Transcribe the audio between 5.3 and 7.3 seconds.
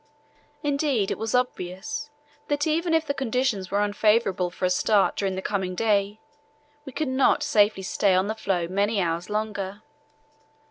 the coming day, we could